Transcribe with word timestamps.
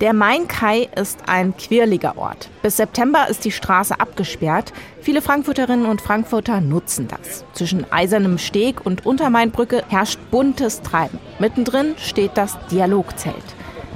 Der 0.00 0.12
Main-Kai 0.12 0.88
ist 0.94 1.24
ein 1.26 1.56
quirliger 1.56 2.16
Ort. 2.16 2.50
Bis 2.62 2.76
September 2.76 3.28
ist 3.28 3.44
die 3.44 3.50
Straße 3.50 3.98
abgesperrt. 3.98 4.72
Viele 5.00 5.20
Frankfurterinnen 5.20 5.86
und 5.86 6.00
Frankfurter 6.00 6.60
nutzen 6.60 7.08
das. 7.08 7.44
Zwischen 7.52 7.84
Eisernem 7.90 8.38
Steg 8.38 8.86
und 8.86 9.04
Untermainbrücke 9.04 9.82
herrscht 9.88 10.20
buntes 10.30 10.82
Treiben. 10.82 11.18
Mittendrin 11.40 11.96
steht 11.98 12.36
das 12.36 12.56
Dialogzelt. 12.70 13.34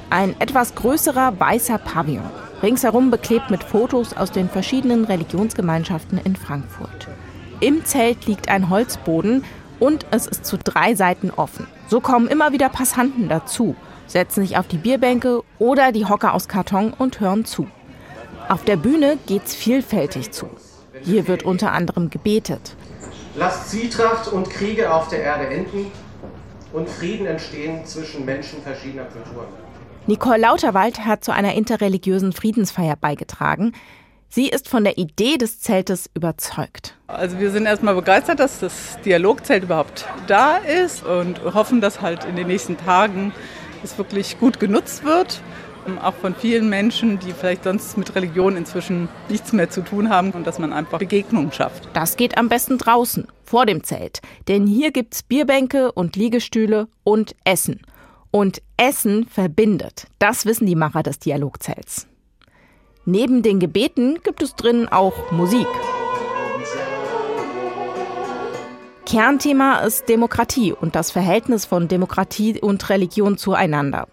Ein 0.09 0.35
etwas 0.39 0.75
größerer 0.75 1.39
weißer 1.39 1.77
Pavillon. 1.77 2.29
Ringsherum 2.61 3.09
beklebt 3.09 3.49
mit 3.49 3.63
Fotos 3.63 4.11
aus 4.11 4.31
den 4.31 4.49
verschiedenen 4.49 5.05
Religionsgemeinschaften 5.05 6.17
in 6.17 6.35
Frankfurt. 6.35 7.07
Im 7.61 7.85
Zelt 7.85 8.25
liegt 8.25 8.49
ein 8.49 8.69
Holzboden 8.69 9.45
und 9.83 10.05
es 10.11 10.27
ist 10.27 10.45
zu 10.45 10.57
drei 10.57 10.95
Seiten 10.95 11.29
offen. 11.29 11.67
So 11.87 11.99
kommen 11.99 12.27
immer 12.27 12.53
wieder 12.53 12.69
Passanten 12.69 13.27
dazu 13.27 13.75
setzen 14.07 14.41
sich 14.41 14.57
auf 14.57 14.67
die 14.67 14.77
Bierbänke 14.77 15.43
oder 15.59 15.91
die 15.91 16.05
Hocker 16.05 16.33
aus 16.33 16.47
Karton 16.47 16.93
und 16.93 17.19
hören 17.19 17.45
zu. 17.45 17.67
Auf 18.47 18.63
der 18.63 18.77
Bühne 18.77 19.17
geht's 19.25 19.55
vielfältig 19.55 20.31
zu. 20.31 20.49
Hier 21.01 21.27
wird 21.27 21.43
unter 21.43 21.71
anderem 21.71 22.09
gebetet. 22.09 22.75
Lasst 23.35 23.71
Zwietracht 23.71 24.27
und 24.27 24.49
Kriege 24.49 24.93
auf 24.93 25.07
der 25.07 25.23
Erde 25.23 25.47
enden 25.47 25.91
und 26.71 26.87
Frieden 26.87 27.25
entstehen 27.25 27.85
zwischen 27.85 28.25
Menschen 28.25 28.61
verschiedener 28.61 29.05
Kulturen. 29.05 29.47
Nicole 30.05 30.37
Lauterwald 30.37 31.05
hat 31.05 31.23
zu 31.23 31.31
einer 31.31 31.55
interreligiösen 31.55 32.33
Friedensfeier 32.33 32.95
beigetragen. 32.95 33.73
Sie 34.35 34.49
ist 34.49 34.67
von 34.67 34.83
der 34.83 34.97
Idee 34.97 35.37
des 35.37 35.59
Zeltes 35.59 36.09
überzeugt. 36.15 36.97
Also 37.05 37.37
wir 37.37 37.51
sind 37.51 37.67
erstmal 37.67 37.93
begeistert, 37.93 38.39
dass 38.39 38.61
das 38.61 38.97
Dialogzelt 39.05 39.65
überhaupt 39.65 40.07
da 40.25 40.57
ist 40.57 41.05
und 41.05 41.39
hoffen, 41.53 41.81
dass 41.81 42.01
halt 42.01 42.25
in 42.25 42.35
den 42.35 42.47
nächsten 42.47 42.75
Tagen 42.75 43.31
es 43.83 43.95
wirklich 43.95 44.39
gut 44.39 44.59
genutzt 44.59 45.03
wird. 45.03 45.39
Auch 46.01 46.15
von 46.15 46.33
vielen 46.33 46.67
Menschen, 46.67 47.19
die 47.19 47.31
vielleicht 47.31 47.65
sonst 47.65 47.95
mit 47.95 48.15
Religion 48.15 48.57
inzwischen 48.57 49.07
nichts 49.29 49.53
mehr 49.53 49.69
zu 49.69 49.81
tun 49.81 50.09
haben 50.09 50.31
und 50.31 50.47
dass 50.47 50.57
man 50.57 50.73
einfach 50.73 50.97
Begegnungen 50.97 51.51
schafft. 51.51 51.87
Das 51.93 52.17
geht 52.17 52.35
am 52.35 52.49
besten 52.49 52.79
draußen, 52.79 53.27
vor 53.43 53.67
dem 53.67 53.83
Zelt. 53.83 54.21
Denn 54.47 54.65
hier 54.65 54.89
gibt 54.89 55.13
es 55.13 55.21
Bierbänke 55.21 55.91
und 55.91 56.15
Liegestühle 56.15 56.87
und 57.03 57.35
Essen. 57.43 57.81
Und 58.31 58.63
Essen 58.77 59.27
verbindet. 59.27 60.07
Das 60.17 60.47
wissen 60.47 60.65
die 60.65 60.75
Macher 60.75 61.03
des 61.03 61.19
Dialogzelts. 61.19 62.07
Neben 63.05 63.41
den 63.43 63.59
Gebeten 63.59 64.19
gibt 64.23 64.41
es 64.41 64.55
drinnen 64.55 64.87
auch 64.87 65.29
Musik. 65.31 65.67
Kernthema 69.05 69.79
ist 69.79 70.07
Demokratie 70.07 70.71
und 70.71 70.95
das 70.95 71.11
Verhältnis 71.11 71.65
von 71.65 71.89
Demokratie 71.89 72.61
und 72.61 72.89
Religion 72.89 73.37
zueinander. 73.37 74.07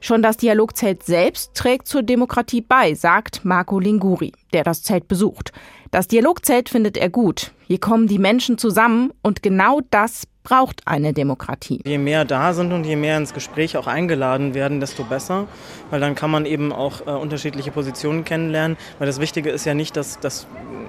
Schon 0.00 0.22
das 0.22 0.36
Dialogzelt 0.36 1.02
selbst 1.02 1.54
trägt 1.54 1.88
zur 1.88 2.02
Demokratie 2.02 2.60
bei, 2.60 2.94
sagt 2.94 3.44
Marco 3.44 3.78
Linguri, 3.78 4.32
der 4.52 4.64
das 4.64 4.82
Zelt 4.82 5.08
besucht. 5.08 5.52
Das 5.90 6.06
Dialogzelt 6.06 6.68
findet 6.68 6.96
er 6.96 7.08
gut. 7.08 7.52
Hier 7.66 7.80
kommen 7.80 8.06
die 8.06 8.18
Menschen 8.18 8.58
zusammen 8.58 9.12
und 9.22 9.42
genau 9.42 9.80
das 9.90 10.24
braucht 10.42 10.86
eine 10.86 11.12
Demokratie. 11.12 11.82
Je 11.84 11.98
mehr 11.98 12.24
da 12.24 12.54
sind 12.54 12.72
und 12.72 12.84
je 12.84 12.96
mehr 12.96 13.18
ins 13.18 13.34
Gespräch 13.34 13.76
auch 13.76 13.86
eingeladen 13.86 14.54
werden, 14.54 14.80
desto 14.80 15.04
besser, 15.04 15.46
weil 15.90 16.00
dann 16.00 16.14
kann 16.14 16.30
man 16.30 16.46
eben 16.46 16.72
auch 16.72 17.06
äh, 17.06 17.10
unterschiedliche 17.10 17.70
Positionen 17.70 18.24
kennenlernen. 18.24 18.78
Weil 18.98 19.06
das 19.06 19.20
Wichtige 19.20 19.50
ist 19.50 19.66
ja 19.66 19.74
nicht, 19.74 19.96
dass, 19.96 20.18
dass 20.20 20.46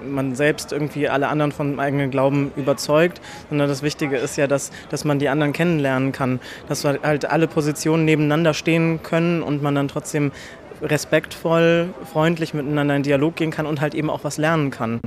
man 0.09 0.35
selbst 0.35 0.71
irgendwie 0.71 1.09
alle 1.09 1.27
anderen 1.27 1.51
von 1.51 1.79
eigenen 1.79 2.11
Glauben 2.11 2.51
überzeugt, 2.55 3.21
sondern 3.49 3.67
das 3.67 3.83
Wichtige 3.83 4.17
ist 4.17 4.37
ja, 4.37 4.47
dass, 4.47 4.71
dass 4.89 5.05
man 5.05 5.19
die 5.19 5.29
anderen 5.29 5.53
kennenlernen 5.53 6.11
kann, 6.11 6.39
dass 6.67 6.83
halt 6.85 7.25
alle 7.25 7.47
Positionen 7.47 8.05
nebeneinander 8.05 8.53
stehen 8.53 9.01
können 9.03 9.41
und 9.41 9.61
man 9.61 9.75
dann 9.75 9.87
trotzdem 9.87 10.31
respektvoll, 10.81 11.89
freundlich 12.11 12.53
miteinander 12.53 12.95
in 12.95 13.03
Dialog 13.03 13.35
gehen 13.35 13.51
kann 13.51 13.65
und 13.65 13.81
halt 13.81 13.93
eben 13.93 14.09
auch 14.09 14.23
was 14.23 14.37
lernen 14.37 14.71
kann. 14.71 14.99